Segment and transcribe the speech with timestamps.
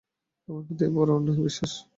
[0.49, 1.71] আমার প্রতি এ বড়ো অন্যায় অবিশ্বাস।